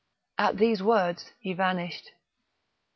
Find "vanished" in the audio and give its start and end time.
1.53-2.09